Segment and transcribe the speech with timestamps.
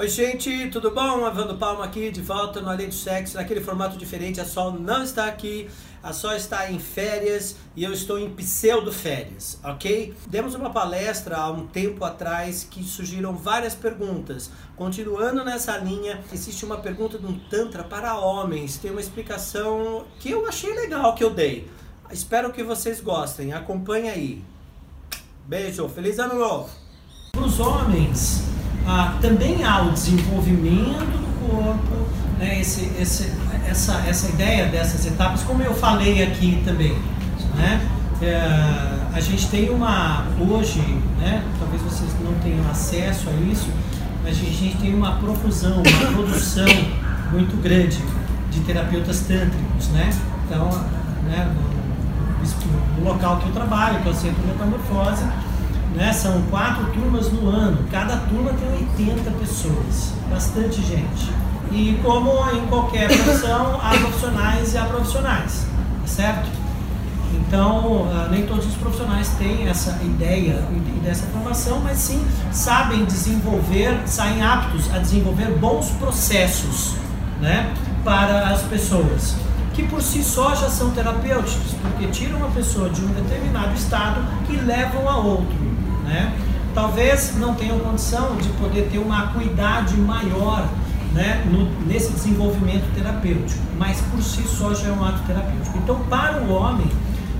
[0.00, 1.26] Oi, gente, tudo bom?
[1.26, 4.40] Evandro Palma aqui, de volta no Além do Sexo, naquele formato diferente.
[4.40, 5.68] A Sol não está aqui,
[6.02, 10.14] a Sol está em férias e eu estou em pseudo-férias, ok?
[10.26, 14.50] Demos uma palestra há um tempo atrás que surgiram várias perguntas.
[14.74, 18.78] Continuando nessa linha, existe uma pergunta de um Tantra para homens.
[18.78, 21.68] Tem uma explicação que eu achei legal que eu dei.
[22.10, 23.52] Espero que vocês gostem.
[23.52, 24.44] Acompanhe aí.
[25.44, 26.70] Beijo, feliz ano novo!
[27.32, 28.49] Para os homens,
[28.86, 33.32] ah, também há o desenvolvimento do corpo, né, esse, esse,
[33.68, 36.96] essa, essa ideia dessas etapas, como eu falei aqui também.
[37.54, 37.80] Né,
[38.22, 38.40] é,
[39.12, 40.80] a gente tem uma, hoje,
[41.18, 43.68] né, talvez vocês não tenham acesso a isso,
[44.22, 46.66] mas a gente tem uma profusão, uma produção
[47.32, 47.98] muito grande
[48.50, 49.88] de terapeutas tântricos.
[49.88, 50.10] Né?
[50.44, 50.68] Então,
[51.24, 55.24] né, no, no local que eu trabalho, que é o Centro Metamorfose,
[55.94, 56.12] né?
[56.12, 61.30] São quatro turmas no ano, cada turma tem 80 pessoas, bastante gente.
[61.72, 65.66] E como em qualquer profissão, há profissionais e há profissionais,
[66.00, 66.60] tá certo?
[67.32, 70.64] Então, ah, nem todos os profissionais têm essa ideia
[71.02, 76.94] dessa formação, mas sim sabem desenvolver, saem aptos a desenvolver bons processos
[77.40, 77.72] né,
[78.04, 79.36] para as pessoas,
[79.74, 84.20] que por si só já são terapêuticos, porque tiram uma pessoa de um determinado estado
[84.48, 85.69] e levam a outro.
[86.10, 86.32] Né?
[86.74, 90.68] Talvez não tenham condição de poder ter uma acuidade maior
[91.12, 95.78] né, no, nesse desenvolvimento terapêutico, mas por si só já é um ato terapêutico.
[95.78, 96.86] Então, para o homem,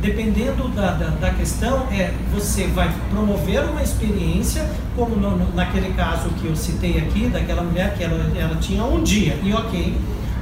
[0.00, 4.64] dependendo da, da, da questão, é você vai promover uma experiência,
[4.96, 8.84] como no, no, naquele caso que eu citei aqui, daquela mulher que ela, ela tinha
[8.84, 9.96] um dia, e ok,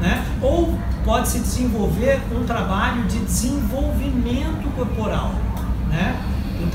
[0.00, 0.24] né?
[0.40, 0.74] ou
[1.04, 5.34] pode se desenvolver um trabalho de desenvolvimento corporal.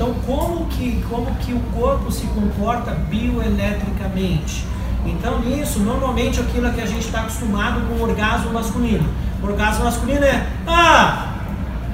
[0.02, 4.66] Então, como que, como que o corpo se comporta bioeletricamente?
[5.06, 9.08] Então, nisso, normalmente aquilo que a gente está acostumado com o orgasmo masculino.
[9.40, 11.34] O orgasmo masculino é, ah,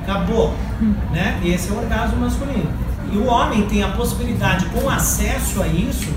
[0.03, 0.55] acabou,
[1.13, 1.39] né?
[1.45, 2.73] Esse é o orgasmo masculino.
[3.13, 6.11] E o homem tem a possibilidade, com acesso a isso,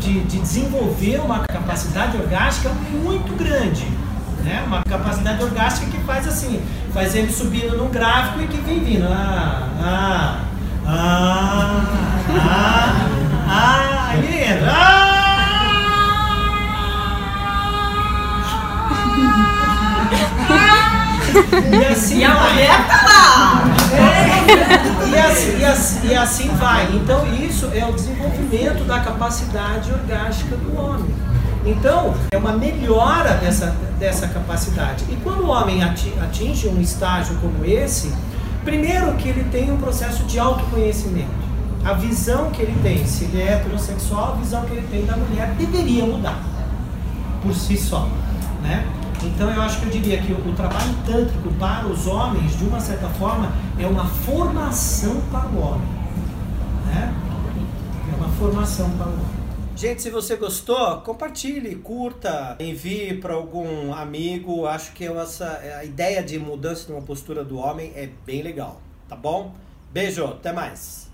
[0.00, 2.70] de, de desenvolver uma capacidade orgástica
[3.04, 3.86] muito grande.
[4.42, 4.64] Né?
[4.66, 6.62] Uma capacidade orgástica que faz assim,
[6.94, 9.04] faz ele subindo no gráfico e que vem vindo.
[9.04, 10.47] Ah, ah,
[10.90, 11.84] ah,
[12.30, 12.94] ah,
[13.46, 14.72] ah, entra.
[14.72, 15.08] Ah!
[21.70, 23.64] E assim e a mulher tá lá.
[25.06, 26.88] E assim, e, assim, e assim vai.
[26.94, 31.14] Então isso é o desenvolvimento da capacidade orgástica do homem.
[31.66, 35.04] Então, é uma melhora dessa, dessa capacidade.
[35.10, 38.14] E quando o homem atinge um estágio como esse,
[38.64, 41.48] Primeiro que ele tem um processo de autoconhecimento.
[41.84, 45.16] A visão que ele tem, se ele é heterossexual, a visão que ele tem da
[45.16, 46.42] mulher deveria mudar
[47.42, 48.08] por si só,
[48.62, 48.84] né?
[49.22, 52.80] Então eu acho que eu diria que o, trabalho tântrico para os homens, de uma
[52.80, 55.88] certa forma, é uma formação para o homem,
[56.86, 57.14] né?
[58.12, 59.47] É uma formação para o homem.
[59.78, 64.66] Gente, se você gostou, compartilhe, curta, envie para algum amigo.
[64.66, 68.82] Acho que essa a ideia de mudança de uma postura do homem é bem legal,
[69.08, 69.54] tá bom?
[69.92, 71.08] Beijo, até mais.